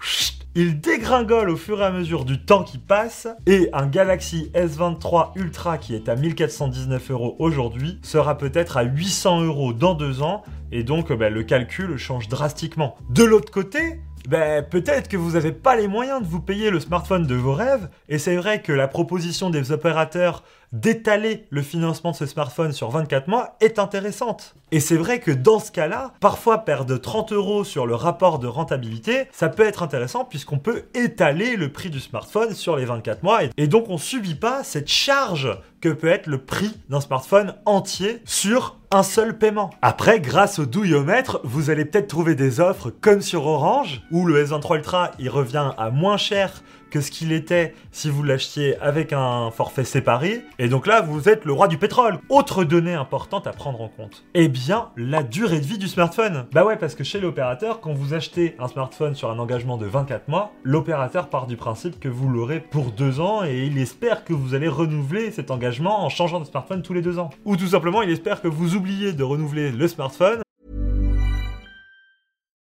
ils 0.53 0.81
dégringolent 0.81 1.49
au 1.49 1.55
fur 1.55 1.81
et 1.81 1.85
à 1.85 1.91
mesure 1.91 2.25
du 2.25 2.43
temps 2.43 2.63
qui 2.63 2.77
passe, 2.77 3.27
et 3.47 3.69
un 3.73 3.87
Galaxy 3.87 4.51
S23 4.53 5.31
Ultra 5.35 5.77
qui 5.77 5.95
est 5.95 6.09
à 6.09 6.15
1419 6.15 7.11
euros 7.11 7.35
aujourd'hui 7.39 7.99
sera 8.03 8.37
peut-être 8.37 8.77
à 8.77 8.83
800 8.83 9.43
euros 9.43 9.73
dans 9.73 9.93
deux 9.93 10.21
ans, 10.21 10.43
et 10.71 10.83
donc 10.83 11.11
ben, 11.13 11.33
le 11.33 11.43
calcul 11.43 11.97
change 11.97 12.27
drastiquement. 12.27 12.95
De 13.09 13.23
l'autre 13.23 13.51
côté, 13.51 14.01
ben, 14.27 14.63
peut-être 14.63 15.07
que 15.07 15.17
vous 15.17 15.31
n'avez 15.31 15.51
pas 15.51 15.75
les 15.75 15.87
moyens 15.87 16.21
de 16.21 16.27
vous 16.27 16.41
payer 16.41 16.69
le 16.69 16.79
smartphone 16.79 17.25
de 17.25 17.35
vos 17.35 17.53
rêves, 17.53 17.89
et 18.09 18.17
c'est 18.17 18.35
vrai 18.35 18.61
que 18.61 18.73
la 18.73 18.87
proposition 18.87 19.49
des 19.49 19.71
opérateurs 19.71 20.43
d'étaler 20.71 21.45
le 21.49 21.61
financement 21.61 22.11
de 22.11 22.15
ce 22.15 22.25
smartphone 22.25 22.71
sur 22.71 22.89
24 22.89 23.27
mois 23.27 23.55
est 23.59 23.79
intéressante. 23.79 24.55
Et 24.71 24.79
c'est 24.79 24.97
vrai 24.97 25.19
que 25.19 25.31
dans 25.31 25.59
ce 25.59 25.71
cas-là, 25.71 26.13
parfois 26.19 26.59
perdre 26.59 26.97
30 26.97 27.33
euros 27.33 27.63
sur 27.63 27.85
le 27.85 27.95
rapport 27.95 28.39
de 28.39 28.47
rentabilité, 28.47 29.27
ça 29.31 29.49
peut 29.49 29.63
être 29.63 29.83
intéressant 29.83 30.23
puisqu'on 30.23 30.59
peut 30.59 30.83
étaler 30.93 31.57
le 31.57 31.71
prix 31.71 31.89
du 31.89 31.99
smartphone 31.99 32.53
sur 32.53 32.77
les 32.77 32.85
24 32.85 33.23
mois 33.23 33.41
et 33.57 33.67
donc 33.67 33.89
on 33.89 33.97
subit 33.97 34.35
pas 34.35 34.63
cette 34.63 34.87
charge 34.87 35.57
que 35.81 35.89
peut 35.89 36.07
être 36.07 36.27
le 36.27 36.37
prix 36.37 36.71
d'un 36.89 37.01
smartphone 37.01 37.55
entier 37.65 38.21
sur 38.23 38.77
un 38.91 39.03
seul 39.03 39.37
paiement. 39.37 39.71
Après, 39.81 40.19
grâce 40.19 40.59
au 40.59 40.65
douillomètre, 40.65 41.39
vous 41.43 41.69
allez 41.69 41.85
peut-être 41.85 42.07
trouver 42.07 42.35
des 42.35 42.59
offres 42.59 42.89
comme 42.89 43.21
sur 43.21 43.45
Orange, 43.47 44.01
où 44.11 44.25
le 44.25 44.45
S23 44.45 44.75
Ultra 44.77 45.11
il 45.17 45.29
revient 45.29 45.71
à 45.77 45.89
moins 45.89 46.17
cher 46.17 46.61
que 46.91 47.01
ce 47.01 47.09
qu'il 47.09 47.31
était 47.31 47.73
si 47.91 48.09
vous 48.09 48.21
l'achetiez 48.21 48.77
avec 48.79 49.13
un 49.13 49.49
forfait 49.49 49.83
séparé. 49.83 50.43
Et 50.59 50.67
donc 50.67 50.85
là, 50.85 51.01
vous 51.01 51.27
êtes 51.27 51.45
le 51.45 51.53
roi 51.53 51.67
du 51.67 51.77
pétrole. 51.77 52.19
Autre 52.29 52.63
donnée 52.63 52.93
importante 52.93 53.47
à 53.47 53.51
prendre 53.51 53.81
en 53.81 53.87
compte. 53.87 54.23
Eh 54.35 54.47
bien, 54.47 54.89
la 54.97 55.23
durée 55.23 55.59
de 55.59 55.65
vie 55.65 55.79
du 55.79 55.87
smartphone. 55.87 56.45
Bah 56.51 56.63
ouais, 56.63 56.77
parce 56.77 56.93
que 56.93 57.03
chez 57.03 57.19
l'opérateur, 57.19 57.81
quand 57.81 57.93
vous 57.93 58.13
achetez 58.13 58.55
un 58.59 58.67
smartphone 58.67 59.15
sur 59.15 59.31
un 59.31 59.39
engagement 59.39 59.77
de 59.77 59.85
24 59.85 60.27
mois, 60.27 60.51
l'opérateur 60.63 61.29
part 61.29 61.47
du 61.47 61.57
principe 61.57 61.99
que 61.99 62.09
vous 62.09 62.29
l'aurez 62.29 62.59
pour 62.59 62.91
deux 62.91 63.19
ans 63.19 63.43
et 63.43 63.65
il 63.65 63.77
espère 63.77 64.23
que 64.23 64.33
vous 64.33 64.53
allez 64.53 64.67
renouveler 64.67 65.31
cet 65.31 65.49
engagement 65.49 66.03
en 66.05 66.09
changeant 66.09 66.39
de 66.39 66.45
smartphone 66.45 66.81
tous 66.81 66.93
les 66.93 67.01
deux 67.01 67.17
ans. 67.17 67.29
Ou 67.45 67.55
tout 67.55 67.67
simplement, 67.67 68.01
il 68.01 68.09
espère 68.09 68.41
que 68.41 68.47
vous 68.47 68.75
oubliez 68.75 69.13
de 69.13 69.23
renouveler 69.23 69.71
le 69.71 69.87
smartphone. 69.87 70.41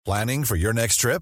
Planning 0.05 0.43
for 0.43 0.57
your 0.57 0.73
next 0.73 0.99
trip? 0.99 1.21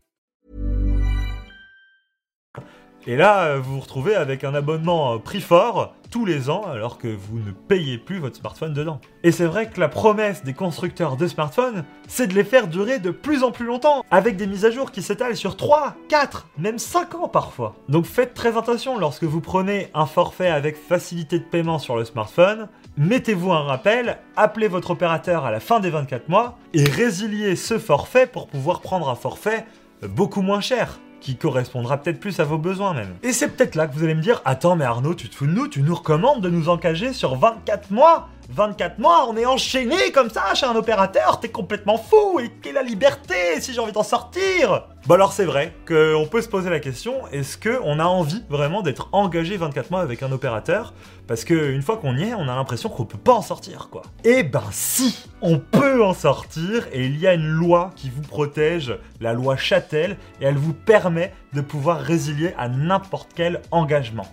Et 3.07 3.15
là, 3.15 3.45
euh, 3.45 3.59
vous 3.59 3.75
vous 3.75 3.79
retrouvez 3.79 4.15
avec 4.15 4.43
un 4.43 4.53
abonnement 4.53 5.15
euh, 5.15 5.17
prix 5.17 5.41
fort 5.41 5.95
tous 6.11 6.25
les 6.25 6.49
ans 6.49 6.65
alors 6.69 6.97
que 6.97 7.07
vous 7.07 7.39
ne 7.39 7.51
payez 7.51 7.97
plus 7.97 8.19
votre 8.19 8.35
smartphone 8.35 8.73
dedans. 8.73 8.99
Et 9.23 9.31
c'est 9.31 9.45
vrai 9.45 9.69
que 9.69 9.79
la 9.79 9.87
promesse 9.87 10.43
des 10.43 10.53
constructeurs 10.53 11.17
de 11.17 11.25
smartphones, 11.25 11.85
c'est 12.07 12.27
de 12.27 12.33
les 12.33 12.43
faire 12.43 12.67
durer 12.67 12.99
de 12.99 13.09
plus 13.09 13.43
en 13.43 13.51
plus 13.51 13.65
longtemps, 13.65 14.03
avec 14.11 14.35
des 14.35 14.45
mises 14.45 14.65
à 14.65 14.71
jour 14.71 14.91
qui 14.91 15.01
s'étalent 15.01 15.37
sur 15.37 15.55
3, 15.55 15.95
4, 16.09 16.49
même 16.57 16.77
5 16.77 17.15
ans 17.15 17.27
parfois. 17.27 17.75
Donc 17.89 18.05
faites 18.05 18.33
très 18.33 18.57
attention 18.57 18.99
lorsque 18.99 19.23
vous 19.23 19.41
prenez 19.41 19.89
un 19.93 20.05
forfait 20.05 20.49
avec 20.49 20.75
facilité 20.75 21.39
de 21.39 21.45
paiement 21.45 21.79
sur 21.79 21.95
le 21.95 22.05
smartphone, 22.05 22.67
mettez-vous 22.97 23.51
un 23.51 23.63
rappel, 23.63 24.19
appelez 24.35 24.67
votre 24.67 24.91
opérateur 24.91 25.45
à 25.45 25.51
la 25.51 25.61
fin 25.61 25.79
des 25.79 25.89
24 25.89 26.29
mois 26.29 26.57
et 26.73 26.83
résiliez 26.83 27.55
ce 27.55 27.79
forfait 27.79 28.27
pour 28.27 28.47
pouvoir 28.47 28.81
prendre 28.81 29.09
un 29.09 29.15
forfait 29.15 29.65
beaucoup 30.03 30.41
moins 30.41 30.61
cher 30.61 30.99
qui 31.21 31.37
correspondra 31.37 31.97
peut-être 31.97 32.19
plus 32.19 32.39
à 32.39 32.43
vos 32.43 32.57
besoins 32.57 32.93
même. 32.93 33.15
Et 33.23 33.31
c'est 33.31 33.47
peut-être 33.47 33.75
là 33.75 33.87
que 33.87 33.95
vous 33.95 34.03
allez 34.03 34.15
me 34.15 34.21
dire 34.21 34.41
Attends, 34.43 34.75
mais 34.75 34.85
Arnaud, 34.85 35.15
tu 35.15 35.29
te 35.29 35.35
fous 35.35 35.47
de 35.47 35.51
nous 35.51 35.67
Tu 35.67 35.81
nous 35.81 35.95
recommandes 35.95 36.41
de 36.41 36.49
nous 36.49 36.67
engager 36.67 37.13
sur 37.13 37.35
24 37.35 37.91
mois 37.91 38.27
24 38.51 38.99
mois, 38.99 39.27
on 39.29 39.37
est 39.37 39.45
enchaîné 39.45 40.11
comme 40.13 40.29
ça 40.29 40.53
chez 40.55 40.65
un 40.65 40.75
opérateur, 40.75 41.39
t'es 41.39 41.49
complètement 41.49 41.97
fou 41.97 42.39
Et 42.41 42.51
quelle 42.61 42.75
la 42.75 42.83
liberté 42.83 43.61
si 43.61 43.73
j'ai 43.73 43.79
envie 43.79 43.91
d'en 43.91 44.03
sortir 44.03 44.87
Bon 45.07 45.15
alors 45.15 45.33
c'est 45.33 45.45
vrai 45.45 45.73
qu'on 45.87 46.27
peut 46.29 46.41
se 46.41 46.49
poser 46.49 46.69
la 46.69 46.79
question, 46.79 47.27
est-ce 47.31 47.57
qu'on 47.57 47.97
a 47.99 48.03
envie 48.03 48.43
vraiment 48.49 48.81
d'être 48.81 49.09
engagé 49.13 49.57
24 49.57 49.89
mois 49.89 50.01
avec 50.01 50.21
un 50.21 50.31
opérateur? 50.31 50.93
Parce 51.27 51.45
qu'une 51.45 51.81
fois 51.81 51.97
qu'on 51.97 52.17
y 52.17 52.23
est, 52.23 52.33
on 52.33 52.47
a 52.49 52.55
l'impression 52.55 52.89
qu'on 52.89 53.05
peut 53.05 53.17
pas 53.17 53.33
en 53.33 53.41
sortir 53.41 53.87
quoi. 53.89 54.01
Eh 54.23 54.43
ben 54.43 54.63
si 54.71 55.29
On 55.41 55.57
peut 55.57 56.03
en 56.03 56.13
sortir 56.13 56.87
et 56.91 57.05
il 57.05 57.17
y 57.19 57.27
a 57.27 57.33
une 57.33 57.47
loi 57.47 57.91
qui 57.95 58.09
vous 58.09 58.21
protège, 58.21 58.95
la 59.21 59.33
loi 59.33 59.55
Châtel, 59.55 60.17
et 60.41 60.45
elle 60.45 60.57
vous 60.57 60.73
permet 60.73 61.33
de 61.53 61.61
pouvoir 61.61 61.99
résilier 61.99 62.53
à 62.57 62.67
n'importe 62.67 63.29
quel 63.33 63.61
engagement. 63.71 64.27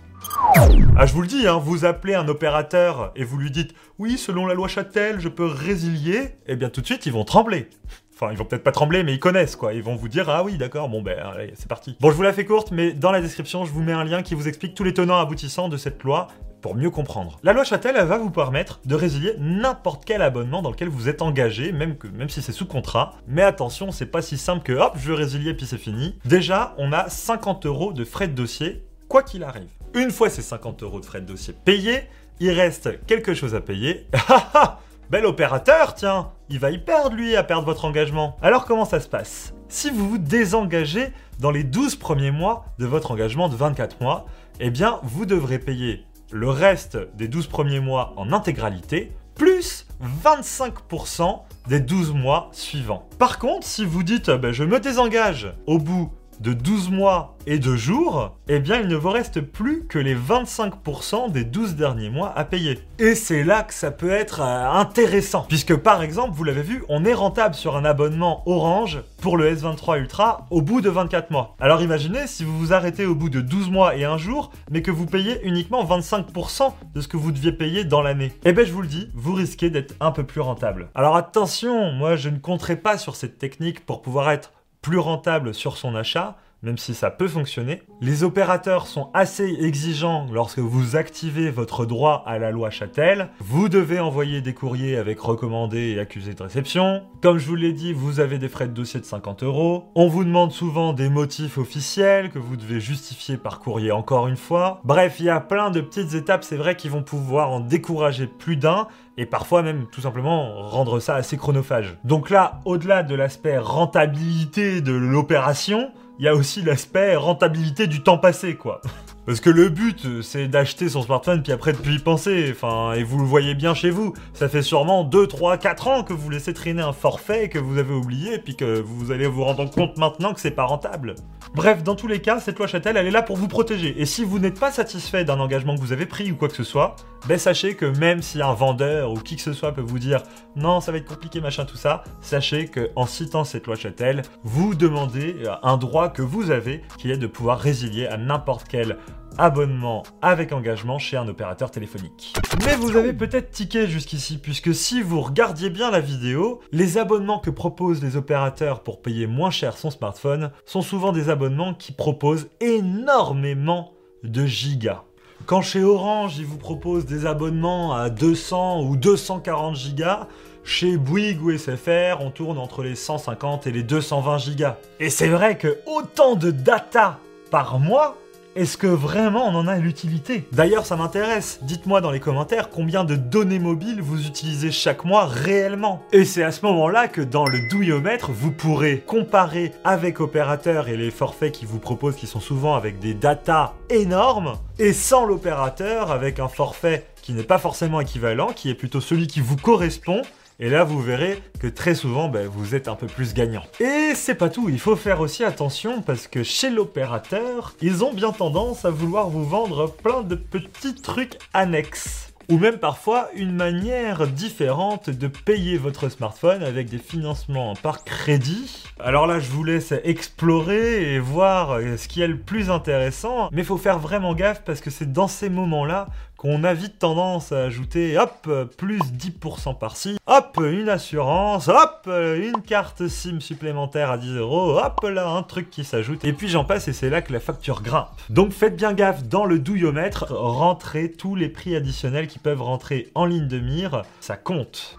Ah, 0.97 1.05
je 1.05 1.13
vous 1.13 1.21
le 1.21 1.27
dis, 1.27 1.47
hein, 1.47 1.57
vous 1.57 1.85
appelez 1.85 2.15
un 2.15 2.27
opérateur 2.27 3.13
et 3.15 3.23
vous 3.23 3.37
lui 3.37 3.49
dites 3.49 3.73
oui, 3.97 4.17
selon 4.17 4.45
la 4.45 4.53
loi 4.53 4.67
Châtel, 4.67 5.21
je 5.21 5.29
peux 5.29 5.45
résilier, 5.45 6.35
eh 6.47 6.57
bien 6.57 6.69
tout 6.69 6.81
de 6.81 6.85
suite 6.85 7.05
ils 7.05 7.13
vont 7.13 7.23
trembler. 7.23 7.69
Enfin, 8.13 8.33
ils 8.33 8.37
vont 8.37 8.43
peut-être 8.43 8.65
pas 8.65 8.73
trembler, 8.73 9.03
mais 9.03 9.13
ils 9.13 9.19
connaissent 9.19 9.55
quoi. 9.55 9.73
Ils 9.73 9.81
vont 9.81 9.95
vous 9.95 10.09
dire 10.09 10.29
ah 10.29 10.43
oui, 10.43 10.57
d'accord, 10.57 10.89
bon 10.89 11.01
ben 11.01 11.17
c'est 11.53 11.69
parti. 11.69 11.95
Bon, 12.01 12.11
je 12.11 12.15
vous 12.15 12.23
la 12.23 12.33
fais 12.33 12.43
courte, 12.43 12.71
mais 12.71 12.91
dans 12.91 13.11
la 13.11 13.21
description, 13.21 13.63
je 13.63 13.71
vous 13.71 13.81
mets 13.81 13.93
un 13.93 14.03
lien 14.03 14.21
qui 14.21 14.35
vous 14.35 14.49
explique 14.49 14.75
tous 14.75 14.83
les 14.83 14.93
tenants 14.93 15.17
aboutissants 15.17 15.69
de 15.69 15.77
cette 15.77 16.03
loi 16.03 16.27
pour 16.61 16.75
mieux 16.75 16.89
comprendre. 16.89 17.39
La 17.41 17.53
loi 17.53 17.63
Châtel, 17.63 17.95
elle 17.97 18.07
va 18.07 18.17
vous 18.17 18.29
permettre 18.29 18.81
de 18.83 18.95
résilier 18.95 19.35
n'importe 19.39 20.03
quel 20.03 20.21
abonnement 20.21 20.61
dans 20.61 20.71
lequel 20.71 20.89
vous 20.89 21.07
êtes 21.07 21.21
engagé, 21.21 21.71
même, 21.71 21.95
même 22.13 22.27
si 22.27 22.41
c'est 22.41 22.51
sous 22.51 22.65
contrat. 22.65 23.13
Mais 23.29 23.43
attention, 23.43 23.91
c'est 23.91 24.07
pas 24.07 24.21
si 24.21 24.37
simple 24.37 24.63
que 24.63 24.73
hop, 24.73 24.97
je 24.97 25.07
veux 25.07 25.15
résilier 25.15 25.53
puis 25.53 25.65
c'est 25.65 25.77
fini. 25.77 26.19
Déjà, 26.25 26.75
on 26.77 26.91
a 26.91 27.07
50 27.07 27.65
euros 27.65 27.93
de 27.93 28.03
frais 28.03 28.27
de 28.27 28.33
dossier, 28.33 28.83
quoi 29.07 29.23
qu'il 29.23 29.45
arrive. 29.45 29.69
Une 29.95 30.11
fois 30.11 30.29
ces 30.29 30.41
50 30.41 30.83
euros 30.83 30.99
de 30.99 31.05
frais 31.05 31.21
de 31.21 31.25
dossier 31.25 31.53
payés, 31.53 32.03
il 32.39 32.51
reste 32.51 33.05
quelque 33.05 33.33
chose 33.33 33.55
à 33.55 33.61
payer. 33.61 34.07
Bel 35.09 35.25
opérateur, 35.25 35.95
tiens 35.95 36.29
Il 36.49 36.59
va 36.59 36.69
y 36.69 36.77
perdre, 36.77 37.15
lui, 37.15 37.35
à 37.35 37.43
perdre 37.43 37.65
votre 37.65 37.85
engagement. 37.85 38.37
Alors 38.41 38.65
comment 38.65 38.85
ça 38.85 38.99
se 38.99 39.09
passe? 39.09 39.53
Si 39.67 39.89
vous 39.89 40.07
vous 40.07 40.17
désengagez 40.19 41.11
dans 41.39 41.51
les 41.51 41.63
12 41.63 41.95
premiers 41.95 42.31
mois 42.31 42.65
de 42.77 42.85
votre 42.85 43.11
engagement 43.11 43.49
de 43.49 43.55
24 43.55 44.01
mois, 44.01 44.25
eh 44.59 44.69
bien, 44.69 44.99
vous 45.03 45.25
devrez 45.25 45.57
payer 45.57 46.05
le 46.31 46.49
reste 46.49 46.97
des 47.15 47.27
12 47.27 47.47
premiers 47.47 47.79
mois 47.79 48.13
en 48.15 48.31
intégralité, 48.31 49.11
plus 49.33 49.87
25% 50.23 51.39
des 51.67 51.79
12 51.79 52.13
mois 52.13 52.49
suivants. 52.51 53.07
Par 53.17 53.39
contre, 53.39 53.65
si 53.65 53.85
vous 53.85 54.03
dites 54.03 54.29
ben, 54.29 54.51
je 54.51 54.63
me 54.63 54.79
désengage 54.79 55.53
au 55.65 55.79
bout 55.79 56.11
de 56.39 56.53
12 56.53 56.89
mois 56.89 57.35
et 57.45 57.59
2 57.59 57.75
jours, 57.75 58.37
eh 58.47 58.59
bien 58.59 58.79
il 58.79 58.87
ne 58.87 58.95
vous 58.95 59.09
reste 59.09 59.41
plus 59.41 59.85
que 59.87 59.99
les 59.99 60.15
25% 60.15 61.31
des 61.31 61.43
12 61.43 61.75
derniers 61.75 62.09
mois 62.09 62.31
à 62.37 62.45
payer. 62.45 62.79
Et 62.99 63.15
c'est 63.15 63.43
là 63.43 63.63
que 63.63 63.73
ça 63.73 63.91
peut 63.91 64.11
être 64.11 64.41
euh, 64.41 64.69
intéressant, 64.71 65.45
puisque 65.47 65.75
par 65.75 66.03
exemple, 66.03 66.33
vous 66.33 66.43
l'avez 66.43 66.61
vu, 66.61 66.83
on 66.89 67.05
est 67.05 67.13
rentable 67.13 67.55
sur 67.55 67.75
un 67.75 67.85
abonnement 67.85 68.43
Orange 68.45 69.01
pour 69.21 69.37
le 69.37 69.53
S23 69.53 69.99
Ultra 69.99 70.45
au 70.49 70.61
bout 70.61 70.81
de 70.81 70.89
24 70.89 71.31
mois. 71.31 71.55
Alors 71.59 71.81
imaginez 71.81 72.27
si 72.27 72.43
vous 72.43 72.57
vous 72.57 72.73
arrêtez 72.73 73.05
au 73.05 73.15
bout 73.15 73.29
de 73.29 73.41
12 73.41 73.69
mois 73.69 73.95
et 73.95 74.05
un 74.05 74.17
jour, 74.17 74.51
mais 74.71 74.81
que 74.81 74.91
vous 74.91 75.05
payez 75.05 75.39
uniquement 75.43 75.83
25% 75.83 76.73
de 76.93 77.01
ce 77.01 77.07
que 77.07 77.17
vous 77.17 77.31
deviez 77.31 77.51
payer 77.51 77.83
dans 77.83 78.01
l'année. 78.01 78.33
Eh 78.45 78.53
bien 78.53 78.63
je 78.63 78.71
vous 78.71 78.81
le 78.81 78.87
dis, 78.87 79.09
vous 79.13 79.33
risquez 79.33 79.69
d'être 79.69 79.95
un 79.99 80.11
peu 80.11 80.23
plus 80.23 80.41
rentable. 80.41 80.89
Alors 80.95 81.15
attention, 81.15 81.91
moi 81.91 82.15
je 82.15 82.29
ne 82.29 82.37
compterai 82.37 82.75
pas 82.75 82.97
sur 82.97 83.15
cette 83.15 83.37
technique 83.37 83.85
pour 83.85 84.01
pouvoir 84.01 84.29
être 84.31 84.51
plus 84.81 84.99
rentable 84.99 85.53
sur 85.53 85.77
son 85.77 85.95
achat, 85.95 86.37
même 86.61 86.77
si 86.77 86.93
ça 86.93 87.09
peut 87.09 87.27
fonctionner. 87.27 87.81
Les 88.01 88.23
opérateurs 88.23 88.87
sont 88.87 89.09
assez 89.13 89.57
exigeants 89.61 90.27
lorsque 90.31 90.59
vous 90.59 90.95
activez 90.95 91.49
votre 91.51 91.85
droit 91.85 92.23
à 92.25 92.37
la 92.37 92.51
loi 92.51 92.69
Châtel. 92.69 93.29
Vous 93.39 93.69
devez 93.69 93.99
envoyer 93.99 94.41
des 94.41 94.53
courriers 94.53 94.97
avec 94.97 95.19
recommandé 95.19 95.93
et 95.95 95.99
accusé 95.99 96.33
de 96.33 96.43
réception. 96.43 97.03
Comme 97.21 97.37
je 97.37 97.47
vous 97.47 97.55
l'ai 97.55 97.73
dit, 97.73 97.93
vous 97.93 98.19
avez 98.19 98.37
des 98.37 98.49
frais 98.49 98.67
de 98.67 98.73
dossier 98.73 98.99
de 98.99 99.05
50 99.05 99.43
euros. 99.43 99.85
On 99.95 100.07
vous 100.07 100.23
demande 100.23 100.51
souvent 100.51 100.93
des 100.93 101.09
motifs 101.09 101.57
officiels 101.57 102.29
que 102.29 102.39
vous 102.39 102.57
devez 102.57 102.79
justifier 102.79 103.37
par 103.37 103.59
courrier 103.59 103.91
encore 103.91 104.27
une 104.27 104.37
fois. 104.37 104.81
Bref, 104.83 105.17
il 105.19 105.25
y 105.25 105.29
a 105.29 105.39
plein 105.39 105.71
de 105.71 105.81
petites 105.81 106.13
étapes, 106.13 106.43
c'est 106.43 106.57
vrai, 106.57 106.75
qui 106.75 106.89
vont 106.89 107.03
pouvoir 107.03 107.51
en 107.51 107.59
décourager 107.59 108.27
plus 108.27 108.57
d'un 108.57 108.87
et 109.17 109.25
parfois 109.25 109.63
même 109.63 109.85
tout 109.91 109.99
simplement 110.01 110.67
rendre 110.69 110.99
ça 110.99 111.15
assez 111.15 111.35
chronophage. 111.35 111.97
Donc 112.05 112.29
là, 112.29 112.61
au-delà 112.63 113.03
de 113.03 113.15
l'aspect 113.15 113.57
rentabilité 113.57 114.79
de 114.79 114.93
l'opération, 114.93 115.91
il 116.19 116.25
y 116.25 116.27
a 116.27 116.35
aussi 116.35 116.61
l'aspect 116.61 117.15
rentabilité 117.15 117.87
du 117.87 118.03
temps 118.03 118.17
passé, 118.17 118.55
quoi. 118.55 118.81
Parce 119.25 119.41
que 119.41 119.49
le 119.49 119.69
but, 119.69 120.21
c'est 120.21 120.47
d'acheter 120.47 120.89
son 120.89 121.01
smartphone 121.01 121.43
puis 121.43 121.51
après 121.51 121.73
de 121.73 121.77
plus 121.77 121.95
y 121.95 121.99
penser. 121.99 122.49
Enfin, 122.51 122.93
et 122.93 123.03
vous 123.03 123.19
le 123.19 123.25
voyez 123.25 123.53
bien 123.53 123.73
chez 123.73 123.89
vous. 123.89 124.13
Ça 124.33 124.49
fait 124.49 124.63
sûrement 124.63 125.03
2, 125.03 125.27
3, 125.27 125.57
4 125.57 125.87
ans 125.87 126.03
que 126.03 126.13
vous 126.13 126.29
laissez 126.29 126.53
traîner 126.53 126.81
un 126.81 126.93
forfait 126.93 127.49
que 127.49 127.59
vous 127.59 127.77
avez 127.77 127.93
oublié 127.93 128.39
puis 128.39 128.55
que 128.55 128.79
vous 128.79 129.11
allez 129.11 129.27
vous 129.27 129.43
rendre 129.43 129.69
compte 129.69 129.97
maintenant 129.97 130.33
que 130.33 130.39
c'est 130.39 130.51
pas 130.51 130.65
rentable. 130.65 131.15
Bref, 131.53 131.83
dans 131.83 131.95
tous 131.95 132.07
les 132.07 132.21
cas, 132.21 132.39
cette 132.39 132.57
loi 132.57 132.67
Châtel, 132.67 132.95
elle 132.97 133.07
est 133.07 133.11
là 133.11 133.21
pour 133.21 133.37
vous 133.37 133.47
protéger. 133.47 133.99
Et 133.99 134.05
si 134.05 134.23
vous 134.23 134.39
n'êtes 134.39 134.59
pas 134.59 134.71
satisfait 134.71 135.25
d'un 135.25 135.39
engagement 135.39 135.75
que 135.75 135.81
vous 135.81 135.93
avez 135.93 136.05
pris 136.05 136.31
ou 136.31 136.35
quoi 136.35 136.47
que 136.47 136.55
ce 136.55 136.63
soit, 136.63 136.95
ben 137.27 137.37
sachez 137.37 137.75
que 137.75 137.85
même 137.85 138.21
si 138.21 138.41
un 138.41 138.53
vendeur 138.53 139.11
ou 139.11 139.15
qui 139.15 139.35
que 139.35 139.41
ce 139.41 139.53
soit 139.53 139.73
peut 139.73 139.81
vous 139.81 139.99
dire 139.99 140.23
non, 140.55 140.79
ça 140.79 140.91
va 140.91 140.97
être 140.97 141.07
compliqué, 141.07 141.41
machin, 141.41 141.65
tout 141.65 141.77
ça, 141.77 142.03
sachez 142.21 142.67
que 142.67 142.89
en 142.95 143.05
citant 143.05 143.43
cette 143.43 143.65
loi 143.67 143.75
Châtel, 143.75 144.21
vous 144.43 144.75
demandez 144.75 145.35
un 145.63 145.77
droit 145.77 146.09
que 146.09 146.21
vous 146.21 146.51
avez, 146.51 146.81
qui 146.97 147.11
est 147.11 147.17
de 147.17 147.27
pouvoir 147.27 147.59
résilier 147.59 148.07
à 148.07 148.17
n'importe 148.17 148.67
quel 148.69 148.97
abonnement 149.37 150.03
avec 150.21 150.51
engagement 150.51 150.99
chez 150.99 151.17
un 151.17 151.27
opérateur 151.27 151.71
téléphonique. 151.71 152.33
Mais 152.65 152.75
vous 152.75 152.97
avez 152.97 153.13
peut-être 153.13 153.51
tiqué 153.51 153.87
jusqu'ici, 153.87 154.37
puisque 154.37 154.73
si 154.73 155.01
vous 155.01 155.21
regardiez 155.21 155.69
bien 155.69 155.91
la 155.91 156.01
vidéo, 156.01 156.59
les 156.71 156.97
abonnements 156.97 157.39
que 157.39 157.49
proposent 157.49 158.03
les 158.03 158.17
opérateurs 158.17 158.83
pour 158.83 159.01
payer 159.01 159.27
moins 159.27 159.51
cher 159.51 159.77
son 159.77 159.91
smartphone 159.91 160.51
sont 160.65 160.81
souvent 160.81 161.11
des 161.11 161.29
abonnements 161.29 161.73
qui 161.73 161.91
proposent 161.91 162.49
énormément 162.59 163.93
de 164.23 164.45
gigas. 164.45 165.03
Quand 165.45 165.61
chez 165.61 165.83
Orange, 165.83 166.37
ils 166.37 166.45
vous 166.45 166.57
proposent 166.57 167.05
des 167.05 167.25
abonnements 167.25 167.95
à 167.95 168.09
200 168.09 168.83
ou 168.83 168.97
240 168.97 169.75
gigas, 169.75 170.27
chez 170.63 170.97
Bouygues 170.97 171.41
ou 171.41 171.57
SFR, 171.57 172.17
on 172.19 172.29
tourne 172.29 172.59
entre 172.59 172.83
les 172.83 172.95
150 172.95 173.65
et 173.65 173.71
les 173.71 173.81
220 173.81 174.37
gigas. 174.37 174.77
Et 174.99 175.09
c'est 175.09 175.29
vrai 175.29 175.57
que 175.57 175.79
autant 175.87 176.35
de 176.35 176.51
data 176.51 177.17
par 177.49 177.79
mois, 177.79 178.17
est-ce 178.55 178.77
que 178.77 178.87
vraiment 178.87 179.47
on 179.47 179.55
en 179.55 179.67
a 179.67 179.77
l'utilité? 179.77 180.47
D'ailleurs, 180.51 180.85
ça 180.85 180.95
m'intéresse. 180.95 181.59
Dites-moi 181.61 182.01
dans 182.01 182.11
les 182.11 182.19
commentaires 182.19 182.69
combien 182.69 183.03
de 183.03 183.15
données 183.15 183.59
mobiles 183.59 184.01
vous 184.01 184.25
utilisez 184.27 184.71
chaque 184.71 185.05
mois 185.05 185.25
réellement. 185.25 186.03
Et 186.11 186.25
c'est 186.25 186.43
à 186.43 186.51
ce 186.51 186.65
moment-là 186.65 187.07
que 187.07 187.21
dans 187.21 187.45
le 187.45 187.69
douillomètre, 187.69 188.31
vous 188.31 188.51
pourrez 188.51 188.99
comparer 189.05 189.71
avec 189.83 190.19
opérateur 190.19 190.89
et 190.89 190.97
les 190.97 191.11
forfaits 191.11 191.51
qui 191.51 191.65
vous 191.65 191.79
proposent 191.79 192.15
qui 192.15 192.27
sont 192.27 192.39
souvent 192.39 192.75
avec 192.75 192.99
des 192.99 193.13
datas 193.13 193.73
énormes 193.89 194.57
et 194.79 194.93
sans 194.93 195.25
l'opérateur 195.25 196.11
avec 196.11 196.39
un 196.39 196.47
forfait 196.47 197.05
qui 197.21 197.33
n'est 197.33 197.43
pas 197.43 197.59
forcément 197.59 198.01
équivalent, 198.01 198.47
qui 198.47 198.69
est 198.69 198.75
plutôt 198.75 199.01
celui 199.01 199.27
qui 199.27 199.41
vous 199.41 199.57
correspond 199.57 200.21
et 200.61 200.69
là, 200.69 200.83
vous 200.83 201.01
verrez 201.01 201.41
que 201.61 201.67
très 201.67 201.95
souvent, 201.95 202.27
ben, 202.27 202.45
vous 202.45 202.75
êtes 202.75 202.89
un 202.89 202.95
peu 202.95 203.07
plus 203.07 203.33
gagnant. 203.33 203.63
Et 203.79 204.13
c'est 204.13 204.35
pas 204.35 204.49
tout, 204.49 204.67
il 204.67 204.79
faut 204.79 204.97
faire 204.97 205.21
aussi 205.21 205.45
attention 205.45 206.01
parce 206.01 206.27
que 206.27 206.43
chez 206.43 206.69
l'opérateur, 206.69 207.75
ils 207.81 208.03
ont 208.03 208.11
bien 208.11 208.33
tendance 208.33 208.83
à 208.83 208.89
vouloir 208.89 209.29
vous 209.29 209.45
vendre 209.45 209.89
plein 209.89 210.21
de 210.21 210.35
petits 210.35 210.95
trucs 210.95 211.37
annexes 211.53 212.29
ou 212.49 212.57
même 212.57 212.77
parfois 212.77 213.29
une 213.35 213.53
manière 213.53 214.27
différente 214.27 215.09
de 215.09 215.27
payer 215.27 215.77
votre 215.77 216.09
smartphone 216.09 216.63
avec 216.63 216.89
des 216.89 216.97
financements 216.97 217.75
par 217.75 218.03
crédit. 218.03 218.85
Alors 218.99 219.27
là, 219.27 219.39
je 219.39 219.49
vous 219.51 219.63
laisse 219.63 219.93
explorer 220.03 221.13
et 221.13 221.19
voir 221.19 221.79
ce 221.79 222.07
qui 222.07 222.21
est 222.21 222.27
le 222.27 222.37
plus 222.37 222.71
intéressant, 222.71 223.49
mais 223.51 223.61
il 223.61 223.65
faut 223.65 223.77
faire 223.77 223.99
vraiment 223.99 224.33
gaffe 224.33 224.63
parce 224.65 224.81
que 224.81 224.89
c'est 224.89 225.13
dans 225.13 225.27
ces 225.27 225.49
moments-là 225.49 226.09
qu'on 226.39 226.63
a 226.63 226.73
vite 226.73 226.99
tendance 226.99 227.51
à 227.51 227.63
ajouter, 227.63 228.17
hop, 228.17 228.49
plus 228.77 228.99
10% 228.99 229.77
par-ci, 229.77 230.17
hop, 230.25 230.57
une 230.63 230.87
assurance, 230.87 231.67
hop, 231.67 232.07
une 232.07 232.61
carte 232.65 233.09
SIM 233.09 233.41
supplémentaire 233.41 234.09
à 234.09 234.17
10 234.17 234.37
euros, 234.37 234.79
hop 234.79 235.01
là, 235.03 235.27
un 235.27 235.43
truc 235.43 235.69
qui 235.69 235.83
s'ajoute, 235.83 236.23
et 236.23 236.31
puis 236.31 236.47
j'en 236.47 236.63
passe 236.63 236.87
et 236.87 236.93
c'est 236.93 237.09
là 237.09 237.21
que 237.21 237.33
la 237.33 237.41
facture 237.41 237.81
grimpe. 237.81 238.07
Donc 238.29 238.53
faites 238.53 238.77
bien 238.77 238.93
gaffe 238.93 239.23
dans 239.23 239.43
le 239.43 239.59
douillomètre, 239.59 240.33
rentrez 240.33 241.11
tous 241.11 241.35
les 241.35 241.49
prix 241.49 241.75
additionnels 241.75 242.27
qui 242.27 242.39
peuvent 242.39 242.61
rentrer 242.61 243.11
en 243.15 243.25
ligne 243.25 243.49
de 243.49 243.59
mire, 243.59 244.03
ça 244.21 244.37
compte. 244.37 244.97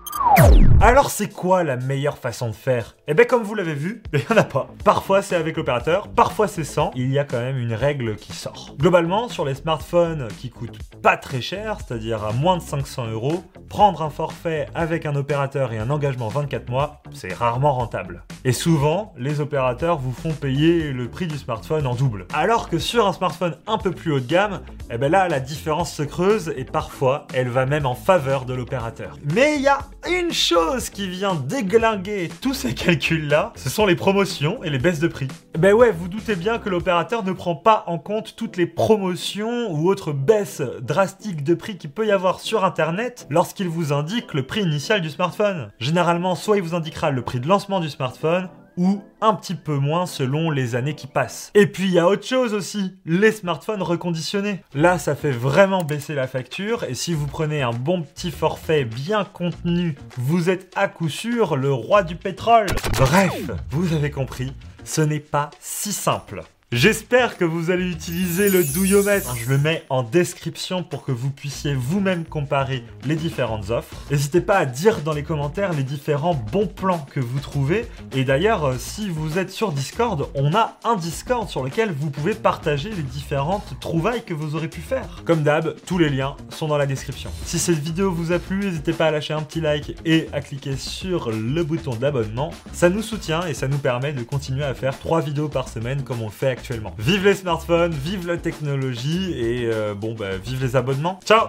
Alors 0.83 1.11
c'est 1.11 1.29
quoi 1.29 1.63
la 1.63 1.77
meilleure 1.77 2.17
façon 2.17 2.49
de 2.49 2.55
faire? 2.55 2.97
Eh 3.07 3.13
bien 3.13 3.27
comme 3.27 3.43
vous 3.43 3.55
l'avez 3.55 3.75
vu, 3.75 4.03
il 4.15 4.21
n'y 4.21 4.27
en 4.31 4.37
a 4.39 4.45
pas. 4.45 4.69
Parfois 4.83 5.21
c'est 5.21 5.37
avec 5.37 5.59
l'opérateur, 5.59 6.09
parfois 6.09 6.49
c'est 6.49 6.65
sans, 6.65 6.91
il 6.95 7.13
y 7.13 7.19
a 7.19 7.25
quand 7.25 7.39
même 7.39 7.59
une 7.59 7.75
règle 7.75 8.17
qui 8.17 8.33
sort. 8.33 8.75
Globalement, 8.79 9.29
sur 9.29 9.45
les 9.45 9.55
smartphones 9.55 10.29
qui 10.39 10.49
coûtent 10.49 10.79
pas 11.03 11.19
très 11.19 11.43
cher, 11.43 11.77
c'est-à-dire 11.79 12.25
à 12.25 12.33
moins 12.33 12.57
de 12.57 12.63
500 12.63 13.09
euros, 13.09 13.45
prendre 13.69 14.01
un 14.01 14.09
forfait 14.09 14.69
avec 14.75 15.05
un 15.05 15.15
opérateur 15.17 15.73
et 15.73 15.79
un 15.79 15.91
engagement 15.91 16.29
24 16.29 16.71
mois, 16.71 17.03
c'est 17.13 17.35
rarement 17.35 17.75
rentable. 17.75 18.25
Et 18.47 18.53
souvent, 18.53 19.13
les 19.19 19.41
opérateurs 19.41 19.99
vous 19.99 20.13
font 20.13 20.33
payer 20.33 20.93
le 20.93 21.09
prix 21.09 21.27
du 21.27 21.37
smartphone 21.37 21.87
en 21.87 21.95
double. 21.95 22.27
Alors 22.33 22.71
que 22.71 22.79
sur 22.79 23.07
un 23.07 23.13
smartphone 23.13 23.57
un 23.67 23.77
peu 23.77 23.91
plus 23.91 24.13
haut 24.13 24.21
de 24.21 24.27
gamme, 24.27 24.61
eh 24.91 24.97
ben 24.97 25.13
là 25.13 25.29
la 25.29 25.41
différence 25.41 25.93
se 25.93 26.03
creuse 26.03 26.55
et 26.57 26.65
parfois 26.65 27.27
elle 27.35 27.49
va 27.49 27.67
même 27.67 27.85
en 27.85 27.95
faveur 27.95 28.47
de 28.47 28.55
l'opérateur. 28.55 29.19
Mais 29.35 29.57
il 29.57 29.63
y 29.63 29.69
a 29.69 29.81
une 30.09 30.33
chose 30.33 30.89
qui 30.91 31.09
vient 31.09 31.35
déglinguer 31.35 32.31
tous 32.41 32.55
ces 32.55 32.75
calculs-là, 32.75 33.53
ce 33.57 33.69
sont 33.69 33.87
les 33.87 33.97
promotions 33.97 34.63
et 34.65 34.71
les 34.71 34.79
baisses 34.79 35.01
de 35.01 35.09
prix. 35.09 35.29
Ben 35.59 35.75
ouais, 35.75 35.91
vous 35.91 36.09
doutez 36.09 36.37
bien 36.37 36.59
que 36.59 36.69
l'opérateur 36.69 37.25
ne 37.25 37.33
prend 37.33 37.55
pas 37.55 37.85
en 37.87 37.99
compte 37.99 38.35
toutes 38.37 38.57
les 38.57 38.67
promotions 38.67 39.71
ou 39.71 39.91
autres 39.91 40.13
baisses 40.13 40.63
drastiques 40.81 41.45
de 41.45 41.55
prix 41.55 41.77
qu'il 41.77 41.91
peut 41.91 42.07
y 42.07 42.13
avoir 42.13 42.41
sur 42.41 42.65
internet 42.65 43.27
lorsqu'il 43.31 43.69
vous 43.69 43.93
indique 43.93 44.33
le 44.35 44.47
prix 44.47 44.63
initial 44.63 45.01
du 45.01 45.11
smartphone. 45.11 45.71
Généralement, 45.79 46.35
soit 46.35 46.57
il 46.57 46.63
vous 46.63 46.75
indiquera 46.75 47.11
le 47.11 47.23
prix 47.23 47.41
de 47.41 47.49
lancement 47.49 47.81
du 47.81 47.91
smartphone, 47.91 48.49
ou 48.77 49.03
un 49.21 49.35
petit 49.35 49.55
peu 49.55 49.77
moins 49.77 50.07
selon 50.07 50.51
les 50.51 50.75
années 50.75 50.95
qui 50.95 51.07
passent. 51.07 51.51
Et 51.55 51.67
puis 51.67 51.85
il 51.85 51.93
y 51.93 51.99
a 51.99 52.09
autre 52.09 52.27
chose 52.27 52.55
aussi, 52.55 52.97
les 53.05 53.33
smartphones 53.33 53.83
reconditionnés. 53.83 54.63
Là, 54.75 54.99
ça 54.99 55.15
fait 55.15 55.31
vraiment 55.31 55.83
baisser 55.83 56.15
la 56.15 56.27
facture 56.27 56.85
et 56.85 56.95
si 56.95 57.15
vous 57.15 57.27
prenez 57.27 57.63
un 57.63 57.73
bon 57.73 58.03
petit 58.03 58.31
forfait 58.31 58.85
bien 58.85 59.25
contenu, 59.25 59.97
vous 60.17 60.51
êtes 60.51 60.73
à 60.77 60.89
coup 60.89 61.09
sûr 61.09 61.57
le 61.57 61.73
roi 61.73 62.03
du 62.03 62.17
pétrole. 62.17 62.67
Bref, 62.99 63.51
vous 63.71 63.93
avez 63.93 64.11
compris, 64.11 64.53
ce 64.85 65.01
n'est 65.01 65.21
pas 65.21 65.51
si 65.61 65.93
simple. 65.93 66.43
J'espère 66.73 67.37
que 67.37 67.45
vous 67.45 67.73
allez 67.73 67.91
utiliser 67.91 68.49
le 68.49 68.63
douillomètre. 68.63 69.35
Je 69.35 69.51
le 69.51 69.59
mets 69.59 69.83
en 69.89 70.05
description 70.05 70.85
pour 70.85 71.05
que 71.05 71.11
vous 71.11 71.33
puissiez 71.33 71.75
vous-même 71.75 72.25
comparer 72.25 72.85
les 73.05 73.17
différentes 73.17 73.71
offres. 73.71 73.97
N'hésitez 74.09 74.41
pas 74.41 74.57
à 74.57 74.67
dire 74.67 75.01
dans 75.01 75.13
les 75.13 75.25
commentaires 75.25 75.73
les 75.73 75.83
différents 75.83 76.37
bons 76.53 76.69
plans 76.69 77.05
que 77.11 77.19
vous 77.19 77.41
trouvez. 77.41 77.87
Et 78.13 78.23
d'ailleurs, 78.23 78.67
euh, 78.67 78.77
si 78.79 79.09
vous 79.09 79.37
êtes 79.37 79.51
sur 79.51 79.73
Discord, 79.73 80.29
on 80.37 80.55
a 80.55 80.79
un 80.85 80.95
Discord 80.95 81.49
sur 81.49 81.65
lequel 81.65 81.91
vous 81.91 82.09
pouvez 82.09 82.35
partager 82.35 82.91
les 82.91 83.03
différentes 83.03 83.75
trouvailles 83.81 84.23
que 84.25 84.33
vous 84.33 84.55
aurez 84.55 84.69
pu 84.69 84.81
faire. 84.81 85.25
Comme 85.25 85.43
d'hab, 85.43 85.75
tous 85.87 85.99
les 85.99 86.09
liens 86.09 86.37
sont 86.51 86.69
dans 86.69 86.79
la 86.79 86.87
description. 86.87 87.33
Si 87.47 87.59
cette 87.59 87.81
vidéo 87.81 88.13
vous 88.13 88.31
a 88.31 88.39
plu, 88.39 88.59
n'hésitez 88.59 88.93
pas 88.93 89.07
à 89.07 89.11
lâcher 89.11 89.35
un 89.35 89.43
petit 89.43 89.61
like 89.61 89.97
et 90.05 90.29
à 90.33 90.41
cliquer 90.41 90.77
sur 90.77 91.33
le 91.33 91.65
bouton 91.65 91.97
d'abonnement. 91.97 92.53
Ça 92.73 92.89
nous 92.91 93.03
soutient 93.03 93.45
et 93.45 93.55
ça 93.55 93.67
nous 93.67 93.79
permet 93.79 94.13
de 94.13 94.23
continuer 94.23 94.63
à 94.63 94.75
faire 94.75 94.97
3 94.97 95.21
vidéos 95.23 95.49
par 95.49 95.69
semaine 95.69 96.05
comme 96.05 96.23
on 96.23 96.27
le 96.27 96.31
fait 96.31 96.60
Vive 96.99 97.25
les 97.25 97.35
smartphones, 97.35 97.93
vive 97.93 98.27
la 98.27 98.37
technologie 98.37 99.33
et 99.33 99.67
euh, 99.67 99.95
bon 99.95 100.15
bah 100.15 100.37
vive 100.37 100.63
les 100.63 100.77
abonnements. 100.77 101.21
Ciao 101.25 101.49